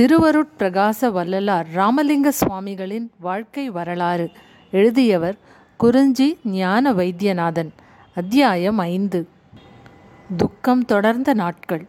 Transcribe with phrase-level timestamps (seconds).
[0.00, 4.30] திருவருட்பிரகாச வள்ளலார் ராமலிங்க சுவாமிகளின் வாழ்க்கை வரலாறு
[4.70, 5.36] எழுதியவர்
[5.76, 7.70] குறிஞ்சி ஞான வைத்தியநாதன்
[8.14, 9.28] அத்தியாயம் ஐந்து.
[10.36, 11.86] துக்கம் தொடர்ந்த நாட்கள்.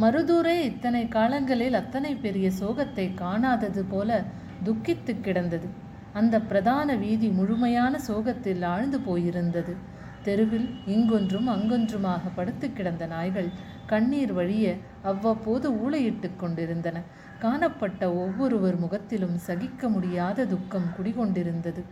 [0.00, 4.24] மருதூரே இத்தனை காலங்களில் அத்தனை பெரிய சோகத்தை காணாதது போல
[4.64, 5.68] துக்கித்து கிடந்தது.
[6.12, 9.76] அந்த பிரதான வீதி முழுமையான சோகத்தில் ஆழ்ந்து போயிருந்தது.
[10.22, 13.50] தெருவில் இங்கொன்றும் அங்கொன்றுமாக படுத்து கிடந்த நாய்கள்
[13.86, 17.00] கண்ணீர் வழிய அவ்வப்போது ஊளையிட்டுக் கொண்டிருந்தன.
[17.38, 21.82] காணப்பட்ட ஒவ்வொருவர் முகத்திலும் சகிக்க முடியாத துக்கம் குடிகொண்டிருந்தது.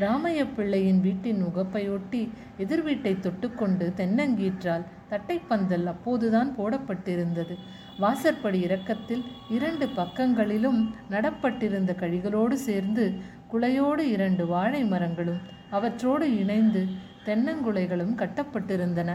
[0.00, 7.56] ராமைய பிள்ளையின் வீட்டின் முகப்பையொட்டி எதிர் வீட்டை தொட்டுக்கொண்டு தென்னங்கீற்றால் தட்டைப்பந்தல் அப்போதுதான் போடப்பட்டிருந்தது.
[7.98, 13.04] வாசற்படி இறக்கத்தில் இரண்டு பக்கங்களிலும் நடப்பட்டிருந்த கழிகளோடு சேர்ந்து
[13.52, 16.82] குலையோடு இரண்டு வாழை மரங்களும் அவற்றோடு இணைந்து
[17.26, 19.10] தென்னங்குலைகளும் கட்டப்பட்டிருந்தன.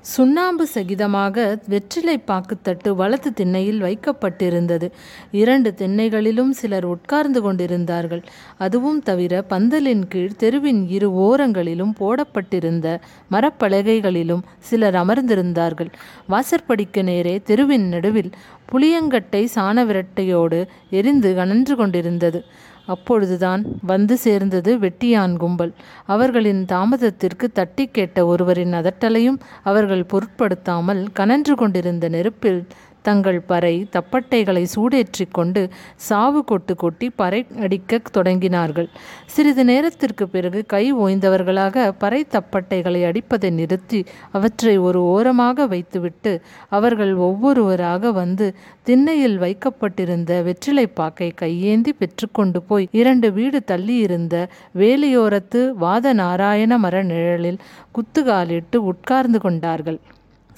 [0.00, 4.86] சுண்ணாம்பு சகிதமாக வெற்றிலை பாக்குத்தட்டு வலது திண்ணையில் வைக்கப்பட்டிருந்தது.
[5.30, 8.22] இரண்டு திண்ணைகளிலும் சிலர் உட்கார்ந்து கொண்டிருந்தார்கள்.
[8.58, 15.92] அதுவும் தவிர பந்தலின் கீழ் தெருவின் இரு ஓரங்களிலும் போடப்பட்டிருந்த மரப்பலகைகளிலும் சிலர் அமர்ந்திருந்தார்கள்.
[16.28, 18.32] வாசற்படிக்கு நேரே தெருவின் நடுவில்
[18.72, 22.44] புளியங்கட்டை சாணவிரட்டையோடு எரிந்து கனன்று கொண்டிருந்தது.
[22.86, 25.72] அப்பொழுதுதான் வந்து சேர்ந்தது வெட்டியான் கும்பல்.
[26.06, 32.60] அவர்களின் தாமதத்திற்கு தட்டி கேட்ட ஒருவரின் அதட்டலையும் அவர்கள் பொருட்படுத்தாமல் கனன்று கொண்டிருந்த நெருப்பில்
[33.02, 35.62] தங்கள் பறை தப்பட்டைகளை சூடேற்றி கொண்டு
[36.08, 38.88] சாவு கொட்டு கொட்டி பறை அடிக்கத் தொடங்கினார்கள்.
[39.26, 44.00] சிறிது நேரத்திற்கு பிறகு கை ஓய்ந்தவர்களாக பறை தப்பட்டைகளை அடிப்பதை நிறுத்தி
[44.32, 46.34] அவற்றை ஒரு ஓரமாக வைத்துவிட்டு
[46.68, 48.48] அவர்கள் ஒவ்வொருவராக வந்து
[48.82, 54.36] திண்ணையில் வைக்கப்பட்டிருந்த வெற்றிலை பாக்கை கையேந்தி பெற்றுக்கொண்டு போய் இரண்டு வீடு தள்ளியிருந்த
[54.78, 57.62] வேலியோரத்து வாத நாராயண மர நிழலில்
[57.94, 60.00] குத்துகாலிட்டு உட்கார்ந்து கொண்டார்கள்.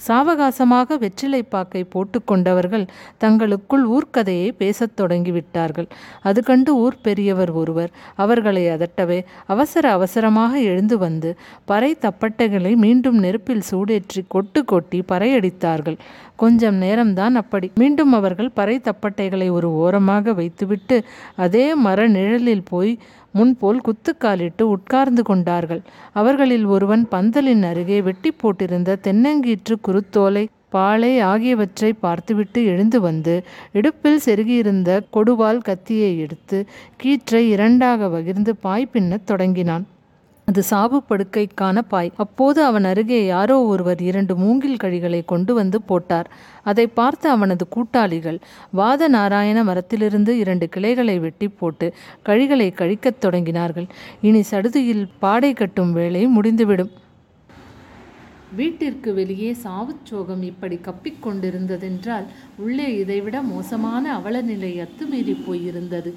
[0.07, 5.87] சாவகாசமாக வெற்றிலை பாக்கை போட்டுக்கொண்டவர்கள் தங்களுக்குள் ஊர்க்கதையை பேசத் தொடங்கிவிட்டார்கள்.
[6.21, 13.67] அது கண்டு ஊர் பெரியவர் ஒருவர் அவர்களை அதட்டவே அவசர அவசரமாக எழுந்து வந்து பறை தப்பட்டைகளை மீண்டும் நெருப்பில்
[13.71, 15.97] சூடேற்றி கொட்டு கொட்டி பறையடித்தார்கள்.
[16.35, 17.71] கொஞ்சம் நேரம்தான் அப்படி.
[17.75, 21.03] மீண்டும் அவர்கள் பறை தப்பட்டைகளை ஒரு ஓரமாக வைத்துவிட்டு
[21.35, 22.99] அதே மர நிழலில் போய்
[23.31, 25.81] முன்போல் குத்துக்காலிட்டு உட்கார்ந்து கொண்டார்கள்.
[26.13, 34.99] அவர்களில் ஒருவன் பந்தலின் அருகே வெட்டி போட்டிருந்த தென்னங்கீற்று குருத்தோலை பாலை ஆகியவற்றை பார்த்துவிட்டு எழுந்து வந்து இடுப்பில் செருகியிருந்த
[35.13, 36.65] கொடுவால் கத்தியை எடுத்து
[37.03, 39.85] கீற்றை இரண்டாக வகிர்ந்து பாய் பின்னத் தொடங்கினான்.
[40.55, 42.11] அது சாவு படுக்கைக்கான பாய்.
[42.15, 46.27] அப்போது அவன் அருகே யாரோ ஒருவர் இரண்டு மூங்கில் கழிகளை கொண்டு வந்து போட்டார்.
[46.63, 48.37] அதை பார்த்து அவனது கூட்டாளிகள்
[48.71, 51.93] வாத நாராயண மரத்திலிருந்து இரண்டு கிளைகளை வெட்டி போட்டு
[52.25, 53.87] கழிகளை கழிக்கத் தொடங்கினார்கள்.
[54.21, 56.91] இனி சடுதியில் பாடை கட்டும் வேலை முடிந்துவிடும்.
[58.55, 62.27] வீட்டிற்கு வெளியே சாவுச்சோகம் இப்படி கப்பிக்கொண்டிருந்ததென்றால்
[62.57, 66.13] உள்ளே இதைவிட மோசமான அவலநிலை அத்துமீறி போயிருந்தது.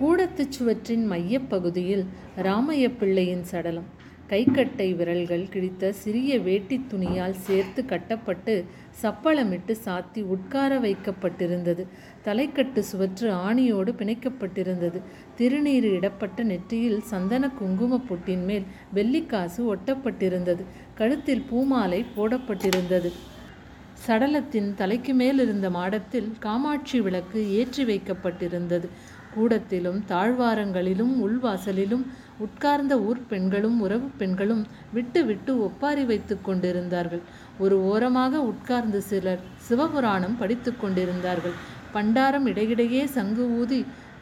[0.00, 2.06] கூடத்துச் சுவற்றின் மையப்பகுதியில்
[2.42, 3.86] ராமைய பிள்ளையின் சடலம்.
[4.28, 8.64] கைக்கட்டை விரல்கள் கிழித்த சிறிய வேட்டி துணியால் சேர்த்து கட்டப்பட்டு
[9.02, 11.86] சப்பளமிட்டு சாத்தி உட்கார வைக்கப்பட்டிருந்தது.
[12.24, 15.00] தலைக்கட்டு சுவற்று ஆணியோடு பிணைக்கப்பட்டிருந்தது.
[15.38, 20.64] திருநீர் இடப்பட்ட நெற்றியில் சந்தன குங்கும பொட்டின் மேல் வெள்ளிக்காசு ஒட்டப்பட்டிருந்தது.
[20.94, 23.12] கழுத்தில் பூமாலை போடப்பட்டிருந்தது.
[24.06, 28.88] சடலத்தின் தலைக்கு மேல் இருந்த மாடத்தில் காமாட்சி விளக்கு ஏற்றி வைக்கப்பட்டிருந்தது.
[29.36, 32.04] கூடத்திலும் தாழ்வாரங்களிலும் உள்வாசலிலும்
[32.38, 37.22] உட்கார்ந்த ஊர் பெண்களும் உறவு பெண்களும் விட்டு விட்டு ஒப்பாரி வைத்து கொண்டிருந்தார்கள்.
[37.58, 41.56] ஒரு ஓரமாக உட்கார்ந்து சிலர் சிவபுராணம் படித்து கொண்டிருந்தார்கள்.
[41.94, 43.80] பண்டாரம் இடையிடையே சங்கு ஊதி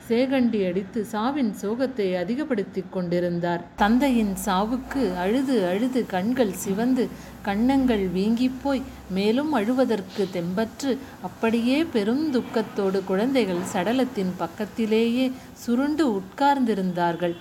[0.09, 3.63] சேகண்டி அடித்து சாவின் சோகத்தை அதிகப்படுத்தி கொண்டிருந்தார்.
[3.77, 7.05] தந்தையின் சாவுக்கு அழுது அழுது கண்கள் சிவந்து
[7.43, 15.33] கண்ணங்கள் வீங்கிப் போய் மேலும் அழுவதற்கு தெம்பற்று அப்படியே பெரும் துக்கத்தோடு குழந்தைகள் சடலத்தின் பக்கத்திலேயே
[15.65, 17.37] சுருண்டு உட்கார்ந்திருந்தார்கள்.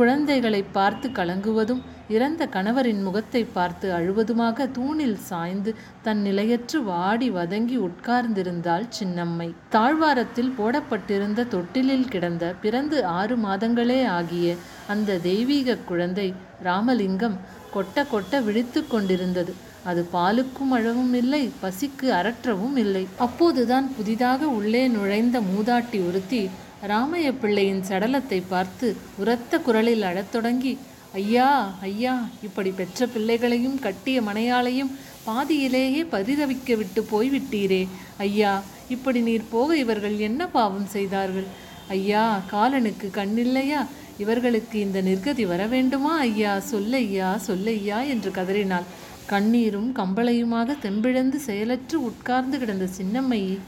[0.00, 1.80] குழந்தைகளை பார்த்து கலங்குவதும்
[2.16, 5.70] இறந்த கணவரின் முகத்தை பார்த்து அழுவதுமாக தூணில் சாய்ந்து
[6.02, 9.48] தன் நிலையற்று வாடி வதங்கி உட்கார்ந்திருந்தாள் சின்னம்மை.
[9.74, 14.56] தாழ்வாரத்தில் போடப்பட்டிருந்த தொட்டிலில் கிடந்த பிறந்து ஆறு மாதங்களே ஆகிய
[14.94, 16.28] அந்த தெய்வீக குழந்தை
[16.68, 17.36] ராமலிங்கம்
[17.74, 19.52] கொட்ட கொட்ட விழித்து கொண்டிருந்தது.
[19.90, 23.04] அது பாலுக்கும் அழவும் இல்லை பசிக்கு அரற்றவும் இல்லை.
[23.26, 26.42] அப்போதுதான் புதிதாக உள்ளே நுழைந்த மூதாட்டி ஒருத்தி
[26.88, 30.78] ராமைய பிள்ளையின் சடலத்தை பார்த்து உரத்த குரலில் அழத் தொடங்கி
[31.12, 34.90] ஐயா ஐயா இப்படி பெற்ற பிள்ளைகளையும் கட்டிய மனையாளையும்
[35.24, 37.88] பாதியிலேயே பரிதவிக்க விட்டு போய்விட்டீரே.
[38.16, 41.44] ஐயா இப்படி நீர் போக இவர்கள் என்ன பாவம் செய்தார்கள்?
[41.88, 43.86] ஐயா காலனுக்கு கண்ணில்லையா?
[44.18, 46.18] இவர்களுக்கு இந்த நிர்கதி வர வேண்டுமா?
[46.18, 47.38] ஐயா சொல்லையா?
[47.46, 48.08] சொல்லையா?
[48.08, 48.82] என்று கதறினாள்.
[49.26, 53.58] கண்ணீரும் கம்பளையுமாக தெம்பிழந்து செயலற்று உட்கார்ந்து கிடந்த சின்னம்மையை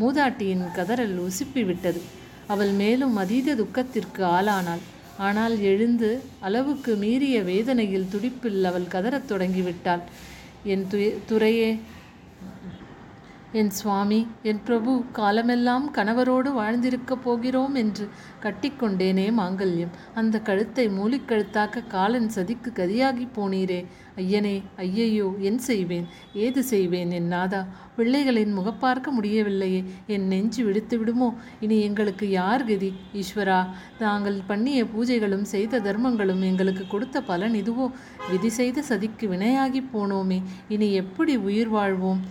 [0.00, 2.20] மூதாட்டியின் கதறல் உசுப்பி விட்டது.
[2.46, 4.82] அவள் மேலும் அதீத துக்கத்திற்கு ஆளானாள்.
[5.16, 6.10] ஆனால் எழுந்து
[6.40, 10.02] அளவுக்கு மீறிய வேதனையில் துடிப்பில் அவள் கதறத் தொடங்கிவிட்டாள்.
[10.64, 10.86] என்
[11.26, 11.70] துறையே
[13.60, 18.08] என் சுவாமி என் பிரபு காலமெல்லாம் கணவரோடு வாழ்ந்திருக்கப் போகிறோம் என்று
[18.42, 19.90] கட்டிக்கொண்டேனே மாங்கல்யம்.
[20.14, 23.84] அந்த கழுத்தை மூலிக்கழுத்தாக்க காலன் சதிக்கு கதியாகி போனீரே.
[24.16, 26.06] ஐயனே ஐயையோ என் செய்வேன்?
[26.34, 27.66] ஏது செய்வேன் என் நாதா?
[27.96, 29.84] பிள்ளைகளின் முகப்பார்க்க முடியவில்லையே.
[30.06, 31.34] என் நெஞ்சு விடுத்து விடுமோ?
[31.60, 32.92] இனி எங்களுக்கு யார் கதி?
[33.14, 33.66] ஈஸ்வரா
[33.98, 37.88] நாங்கள் பண்ணிய பூஜைகளும் செய்த தர்மங்களும் எங்களுக்கு கொடுத்த பலன் இதுவோ?
[38.30, 40.42] விதி செய்த சதிக்கு வினையாகி போனோமே.
[40.68, 42.22] இனி எப்படி உயிர் வாழ்வோம்?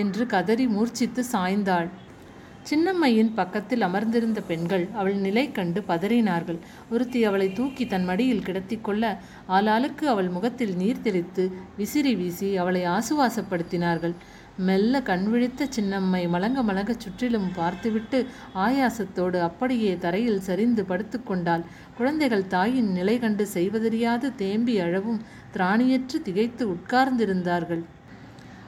[0.00, 1.90] என்று கதறி மூர்ச்சித்து சாய்ந்தாள்.
[2.70, 6.58] சின்னம்மையின் பக்கத்தில் அமர்ந்திருந்த பெண்கள் அவள் நிலை கண்டு பதறினார்கள்.
[6.90, 9.18] ஒருத்தி அவளை தூக்கி தன் மடியில் கிடத்திக் கொள்ள
[9.48, 11.44] ஆளாளுக்கு அவள் முகத்தில் நீர் தெளித்து
[11.76, 14.14] விசிறி வீசி அவளை ஆசுவாசப்படுத்தினார்கள்.
[14.66, 18.18] மெல்ல கண்விழித்த சின்னம்மை மலங்க மலங்க சுற்றிலும் பார்த்துவிட்டு
[18.54, 21.64] ஆயாசத்தோடு அப்படியே தரையில் சரிந்து படுத்துக்கொண்டாள்
[21.98, 25.20] குழந்தைகள் தாயின் நிலை கண்டு செய்வதறியாது தேம்பி அழவும்
[25.56, 27.82] திராணியற்று திகைத்து உட்கார்ந்திருந்தார்கள்.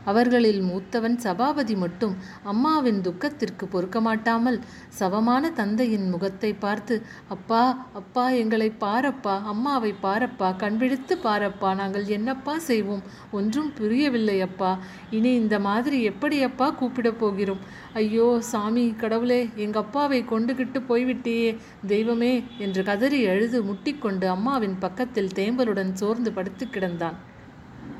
[0.04, 2.14] அவர்களில் மூத்தவன் சபாபதி மட்டும்
[2.44, 4.58] அம்மாவின் துக்கத்திற்கு பொறுக்க மாட்டாமல்
[4.98, 6.96] சவமான தந்தையின் முகத்தை பார்த்து
[7.28, 7.62] அப்பா
[7.94, 13.02] அப்பா எங்களை பாரப்பா அம்மாவை பாரப்பா கண்பிடித்து பாரப்பா நாங்கள் என்னப்பா செய்வோம்?
[13.30, 14.70] ஒன்றும் புரியவில்லை அப்பா.
[15.10, 17.62] இனி இந்த மாதிரி எப்படி அப்பா கூப்பிடப் போகிறோம்?
[17.94, 21.50] ஐயோ சாமி கடவுளே எங்க அப்பாவை கொண்டுகிட்டு போய்விட்டியே
[21.86, 27.18] தெய்வமே என்று கதறி அழுது முட்டிக்கொண்டு அம்மாவின் பக்கத்தில் தேம்பலுடன் சோர்ந்து படுத்து கிடந்தான்.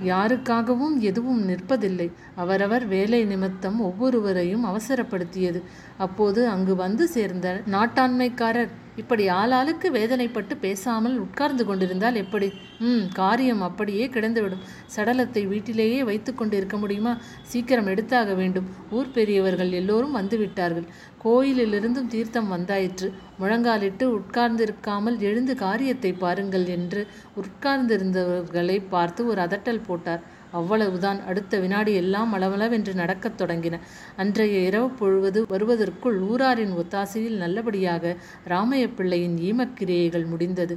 [0.04, 2.12] யாருக்காகவும் எதுவும் நிற்பதில்லை.
[2.34, 5.62] அவரவர் வேலை நிமித்தம் ஒவ்வொருவரையும் அவசரப்படுத்தியது.
[5.96, 12.48] அப்போது அங்கு வந்து சேர்ந்த நாட்டாண்மைக்காரர் இப்படி ஆளாளுக்கு வேதனைப்பட்டு பேசாமல் உட்கார்ந்து கொண்டிருந்தால் எப்படி?
[12.78, 14.62] ம் காரியம் அப்படியே கிடந்துவிடும்.
[14.96, 17.12] சடலத்தை வீட்டிலேயே வைத்து கொண்டு இருக்க முடியுமா?
[17.42, 18.68] சீக்கிரம் எடுத்தாக வேண்டும்.
[18.90, 20.86] ஊர் பெரியவர்கள் எல்லோரும் வந்துவிட்டார்கள்.
[21.24, 23.08] கோயிலிலிருந்தும் தீர்த்தம் வந்தாயிற்று.
[23.40, 27.02] முழங்காலிட்டு உட்கார்ந்திருக்காமல் எழுந்து காரியத்தை பாருங்கள் என்று
[27.36, 30.24] உட்கார்ந்திருந்தவர்களை பார்த்து ஒரு அதட்டல் போட்டார்.
[30.54, 31.20] அவ்வளவுதான்.
[31.26, 33.78] அடுத்த வினாடி எல்லாம் அளவளவென்று நடக்கத் தொடங்கின.
[34.16, 38.16] அன்றைய இரவு பொழுவது வருவதற்குள் ஊராரின் ஒத்தாசையில் நல்லபடியாக
[38.48, 40.76] ராமைய பிள்ளையின் ஈமக்கிரியைகள் முடிந்தது.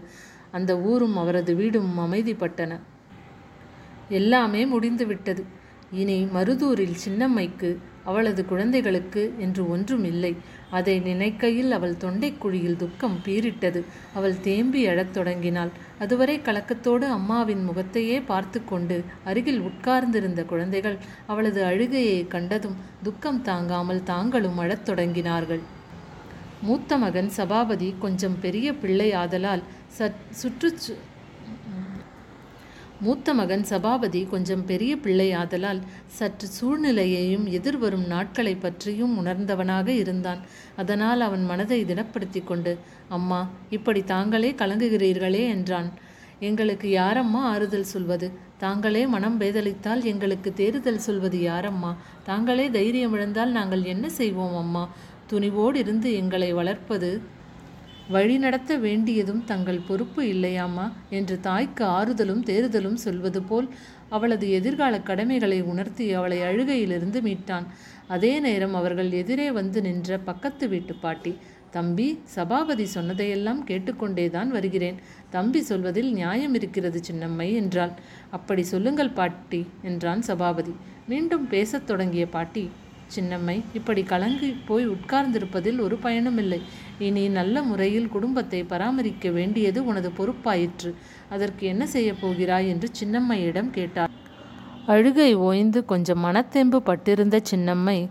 [0.51, 2.79] அந்த ஊரும் அவரது வீடும் அமைதிப்பட்டன.
[4.09, 5.44] எல்லாமே முடிந்துவிட்டது.
[5.92, 10.36] இனி மருதூரில் சின்னம்மைக்கு அவளது குழந்தைகளுக்கு என்று ஒன்றும் இல்லை
[10.72, 15.69] அதை நினைக்கையில் அவள் தொண்டைக்குழியில் துக்கம் பீரிட்டது அவள் தேம்பி அழத் தொடங்கினாள்.
[16.00, 20.98] அதுவரை கலக்கத்தோடு அம்மாவின் முகத்தையே பார்த்து கொண்டு அருகில் உட்கார்ந்திருந்த குழந்தைகள்
[21.28, 25.60] அவளது அழுகையை கண்டதும் துக்கம் தாங்காமல் தாங்களும் அழத் தொடங்கினார்கள்.
[26.62, 29.63] மூத்த மகன் சபாபதி கொஞ்சம் பெரிய பிள்ளை ஆதலால்
[29.98, 30.98] சற் சுற்று
[33.01, 40.38] மூத்த மகன் சபாபதி கொஞ்சம் பெரிய பிள்ளை ஆதலால் சற்று சூழ்நிலையையும் எதிர்வரும் நாட்களை பற்றியும் உணர்ந்தவனாக இருந்தான்.
[40.75, 42.77] அதனால் அவன் மனதை திடப்படுத்தி கொண்டு
[43.09, 45.89] அம்மா இப்படி தாங்களே கலங்குகிறீர்களே என்றான்.
[46.39, 48.31] எங்களுக்கு யாரம்மா ஆறுதல் சொல்வது?
[48.57, 51.95] தாங்களே மனம் பேதலித்தால் எங்களுக்கு தேறுதல் சொல்வது யாரம்மா?
[52.23, 54.89] தாங்களே தைரியம் இழந்தால் நாங்கள் என்ன செய்வோம் அம்மா?
[55.31, 57.21] துணிவோடு இருந்து எங்களை வளர்ப்பது
[58.09, 63.68] வழிநடத்த வேண்டியதும் தங்கள் பொறுப்பு இல்லையாமா என்று தாய்க்கு ஆறுதலும் தேறுதலும் சொல்வது போல்
[64.09, 67.65] அவளது எதிர்கால கடமைகளை உணர்த்தி அவளை அழுகையிலிருந்து மீட்டான்.
[68.07, 71.34] அதே நேரம் அவர்கள் எதிரே வந்து நின்ற பக்கத்து வீட்டு பாட்டி
[71.72, 75.00] தம்பி சபாபதி சொன்னதையெல்லாம் கேட்டுக்கொண்டேதான் வருகிறேன்.
[75.29, 77.93] தம்பி சொல்வதில் நியாயம் இருக்கிறது சின்னம்மை என்றாள்.
[78.29, 80.75] அப்படி சொல்லுங்கள் பாட்டி என்றான் சபாபதி.
[81.08, 82.70] மீண்டும் பேசத் தொடங்கிய பாட்டி
[83.15, 86.61] சின்னம்மை இப்படி கலங்கி போய் உட்கார்ந்திருப்பதில் ஒரு பயனுமில்லை.
[86.99, 90.93] இனி நல்ல முறையில் குடும்பத்தை பராமரிக்க வேண்டியது உனது பொறுப்பாயிற்று.
[91.29, 92.67] அதற்கு என்ன செய்யப் போகிறாய்?
[92.67, 94.13] என்று சின்னம்மையிடம் கேட்டார்
[94.85, 98.09] அழுகை ஓய்ந்து கொஞ்சம் மனத்தெம்பு பட்டிருந்த சின்னம்மை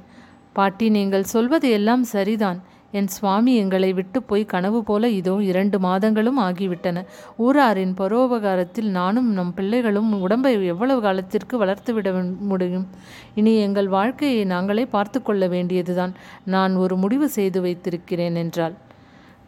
[0.53, 2.63] பாட்டி நீங்கள் சொல்வது எல்லாம் சரிதான்.
[2.93, 6.99] என் சுவாமி எங்களை விட்டு போய் கனவு போல இதோ இரண்டு மாதங்களும் ஆகிவிட்டன.
[7.37, 12.11] ஊராரின் பரோபகாரத்தில் நானும் நம் பிள்ளைகளும் உடம்பை எவ்வளவு காலத்திற்கு வளர்த்துவிட
[12.51, 12.87] முடியும்?
[13.35, 16.15] இனி எங்கள் வாழ்க்கையை நாங்களே பார்த்து கொள்ள வேண்டியதுதான்.
[16.45, 18.77] நான் ஒரு முடிவு செய்து வைத்திருக்கிறேன் என்றாள்.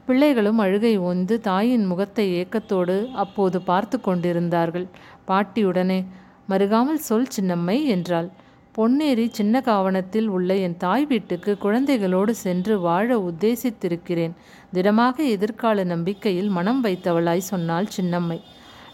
[0.06, 4.86] பிள்ளைகளும் அழுகை ஒந்து தாயின் முகத்தை ஏக்கத்தோடு அப்போது பார்த்து கொண்டிருந்தார்கள்.
[5.26, 6.00] பாட்டியுடனே
[6.46, 8.28] மறுகாமல் சொல் சின்னம்மை என்றாள்.
[8.78, 14.34] பொன்னேரி சின்ன காவணத்தில் உள்ள என் தாய் வீட்டுக்கு குழந்தைகளோடு சென்று வாழ உத்தேசித்திருக்கிறேன்.
[14.72, 18.40] திடமாக எதிர்கால நம்பிக்கையில் மனம் வைத்தவளாய் சொன்னாள் சின்னம்மை.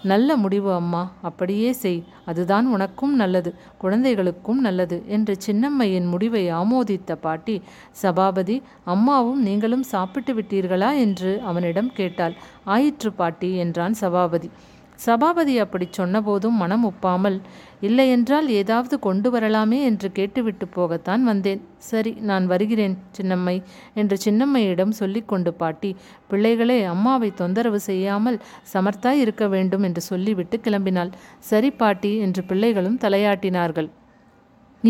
[0.03, 1.13] நல்ல முடிவு அம்மா.
[1.23, 2.05] அப்படியே செய்.
[2.25, 3.55] அதுதான் உனக்கும் நல்லது.
[3.79, 10.99] குழந்தைகளுக்கும் நல்லது என்று சின்னம்மையின் முடிவை ஆமோதித்த பாட்டி சபாபதி அம்மாவும் நீங்களும் சாப்பிட்டு விட்டீர்களா?
[10.99, 12.37] என்று அவனிடம் கேட்டாள்.
[12.65, 14.51] ஆயிற்று பாட்டி என்றான் சபாபதி.
[14.99, 17.39] சபாபதி அப்படி சொன்னபோதும் மனம் ஒப்பாமல்
[17.81, 21.61] இல்லையென்றால் ஏதாவது கொண்டு வரலாமே என்று கேட்டுவிட்டு போகத்தான் வந்தேன்.
[21.91, 23.57] சரி நான் வருகிறேன் சின்னம்மை
[23.95, 25.91] என்று சின்னம்மையிடம் சொல்லிக்கொண்டு பாட்டி
[26.29, 28.39] பிள்ளைகளே அம்மாவை தொந்தரவு செய்யாமல்
[28.75, 31.13] சமர்த்தாய் இருக்க வேண்டும் என்று சொல்லிவிட்டு கிளம்பினாள்.
[31.51, 33.91] சரி பாட்டி என்று பிள்ளைகளும் தலையாட்டினார்கள்.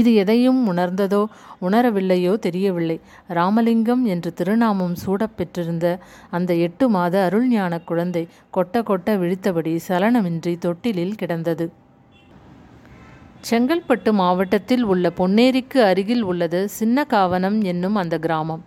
[0.01, 1.21] இது எதையும் உணர்ந்ததோ
[1.67, 2.99] உணரவில்லையோ தெரியவில்லை.
[3.39, 5.87] ராமலிங்கம் என்று திருநாமம் சூடப்பெற்றிருந்த
[6.37, 8.25] அந்த எட்டு மாத அருள்ஞான குழந்தை
[8.57, 11.67] கொட்ட கொட்ட விழித்தபடி சலனமின்றி தொட்டிலில் கிடந்தது.
[13.51, 18.63] செங்கல்பட்டு மாவட்டத்தில் உள்ள பொன்னேரிக்கு அருகில் உள்ளது சின்ன காவனம் என்னும் அந்த கிராமம்.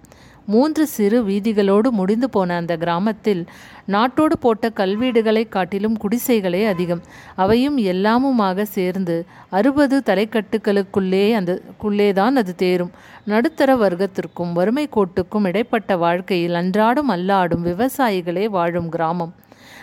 [0.54, 3.42] மூன்று சிறு வீதிகளோடு முடிந்து போன அந்த கிராமத்தில்
[3.88, 7.02] நாட்டோடு போட்ட கல்வீடுகளை காட்டிலும் குடிசைகளே அதிகம்.
[7.36, 12.94] அவையும் எல்லாமுமாக சேர்ந்து அறுபது தலைக்கட்டுகளுக்குள்ளே அந்த குள்ளேதான் அது தேரும்.
[13.26, 19.34] நடுத்தர வர்க்கத்திற்கும் வறுமை கோட்டுக்கும் இடைப்பட்ட வாழ்க்கையில் அன்றாடும் அல்லாடும் விவசாயிகளே வாழும் கிராமம்.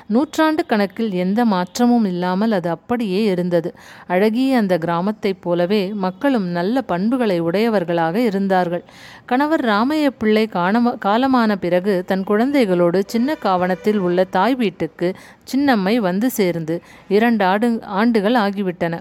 [0.06, 3.74] நூற்றாண்டு கணக்கில் எந்த மாற்றமும் இல்லாமல் அது அப்படியே இருந்தது.
[4.06, 8.84] அழகிய அந்த கிராமத்தைப் போலவே மக்களும் நல்ல பண்புகளை உடையவர்களாக இருந்தார்கள்.
[9.26, 15.14] கணவர் ராமைய பிள்ளை காணம காலமான பிறகு தன் குழந்தைகளோடு சின்ன காவணத்தில் உள்ள தாய் வீட்டுக்கு
[15.52, 18.98] சின்னம்மை வந்து சேர்ந்து இரண்டு ஆடு ஆண்டுகள் ஆகிவிட்டன.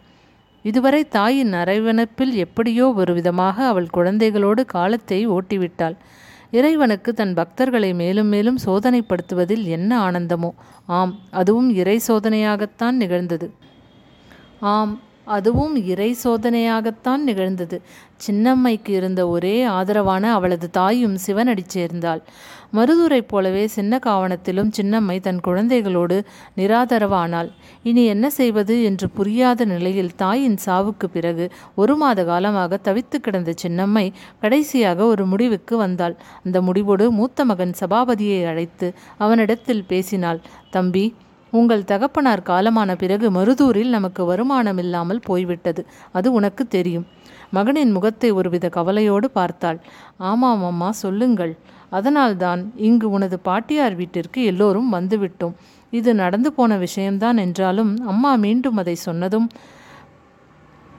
[0.64, 5.96] இதுவரை தாயின் அரவணைப்பில் எப்படியோ ஒரு விதமாக அவள் குழந்தைகளோடு காலத்தை ஓட்டிவிட்டாள்.
[6.54, 10.50] இறைவனுக்கு தன் பக்தர்களை மேலும் மேலும் சோதனைப்படுத்துவதில் என்ன ஆனந்தமோ?
[10.86, 13.48] ஆம் அதுவும் இறை சோதனையாகத்தான் நிகழ்ந்தது.
[14.60, 14.94] ஆம்
[15.26, 17.82] அதுவும் இறை சோதனையாகத்தான் நிகழ்ந்தது.
[18.28, 22.22] சின்னம்மைக்கு இருந்த ஒரே ஆதரவான அவளது தாயும் சிவனடி சேர்ந்தாள்.
[22.78, 26.16] மருதூரைப் போலவே சின்ன காவணத்திலும் சின்னம்மை தன் குழந்தைகளோடு
[26.58, 27.50] நிராதரவானாள்.
[27.84, 34.06] இனி என்ன செய்வது என்று புரியாத நிலையில் தாயின் சாவுக்கு பிறகு ஒரு மாத காலமாக தவித்து கிடந்த சின்னம்மை
[34.40, 36.16] கடைசியாக ஒரு முடிவுக்கு வந்தாள்.
[36.46, 40.42] அந்த முடிவோடு மூத்த மகன் சபாபதியை அழைத்து அவனிடத்தில் பேசினாள்.
[40.70, 41.06] தம்பி
[41.54, 45.82] உங்கள் தகப்பனார் காலமான பிறகு மருதூரில் நமக்கு வருமானம் இல்லாமல் போய்விட்டது.
[46.12, 47.06] அது உனக்கு தெரியும்
[47.52, 49.80] மகனின் முகத்தை ஒருவித கவலையோடு பார்த்தாள்.
[50.30, 51.54] ஆமாம் அம்மா சொல்லுங்கள்.
[51.94, 55.56] அதனால்தான் இங்கு உனது பாட்டியார் வீட்டிற்கு எல்லோரும் வந்துவிட்டோம்.
[55.94, 59.48] இது நடந்து போன விஷயம்தான் என்றாலும் அம்மா மீண்டும் அதை சொன்னதும்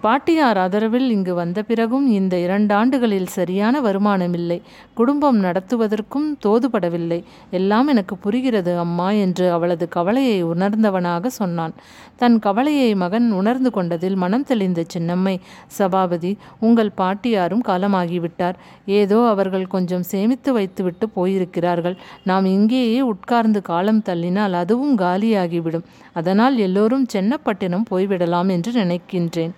[0.05, 4.57] பாட்டியார் ஆதரவில் இங்கு வந்த பிறகும் இந்த இரண்டாண்டுகளில் சரியான வருமானமில்லை.
[4.95, 7.19] குடும்பம் நடத்துவதற்கும் தோதுபடவில்லை.
[7.51, 11.75] எல்லாம் எனக்கு புரிகிறது அம்மா என்று அவளது கவலையை உணர்ந்தவனாக சொன்னான்.
[12.17, 15.35] தன் கவலையை மகன் உணர்ந்து கொண்டதில் மனம் தெளிந்த சின்னம்மை
[15.79, 18.59] சபாபதி உங்கள் பாட்டியாரும் காலமாகிவிட்டார்.
[19.01, 21.97] ஏதோ அவர்கள் கொஞ்சம் சேமித்து வைத்துவிட்டு போயிருக்கிறார்கள்.
[22.25, 25.89] நாம் இங்கேயே உட்கார்ந்து காலம் தள்ளினால் அதுவும் காலியாகிவிடும்.
[26.13, 29.57] அதனால் எல்லோரும் சென்னப்பட்டினம் போய்விடலாம் என்று நினைக்கின்றேன்.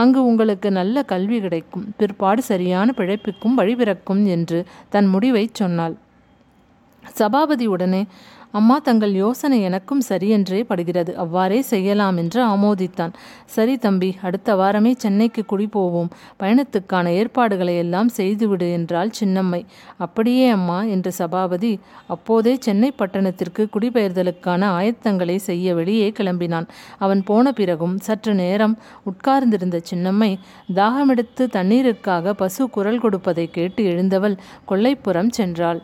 [0.00, 1.86] அங்கு உங்களுக்கு நல்ல கல்வி கிடைக்கும்.
[1.96, 5.94] பிற்பாடு சரியான பிழைப்புக்கும் வழிபிறக்கும் என்று தன் முடிவைச் சொன்னாள்.
[7.18, 8.02] சபாபதி உடனே
[8.54, 11.12] அம்மா தங்கள் யோசனை எனக்கும் சரியென்றே படுகிறது.
[11.16, 13.12] அவ்வாறே செய்யலாம் என்று ஆமோதித்தான்.
[13.46, 16.08] சரி தம்பி அடுத்த வாரமே சென்னைக்கு குடி போவோம்
[16.40, 19.60] பயணத்துக்கான ஏற்பாடுகளை எல்லாம் செய்துவிடு என்றாள் சின்னம்மை.
[19.96, 21.72] அப்படியே அம்மா என்று சபாபதி
[22.06, 26.68] அப்போதே சென்னை பட்டணத்திற்கு குடிபெயர்தலுக்கான ஆயத்தங்களை செய்ய வெளியே கிளம்பினான்.
[26.98, 30.32] அவன் போன பிறகும் சற்று நேரம் உட்கார்ந்திருந்த சின்னம்மை
[30.74, 35.80] தாகமெடுத்து தண்ணீருக்காக பசு குரல் கொடுப்பதை கேட்டு எழுந்தவள் கொல்லைப்புறம் சென்றாள்.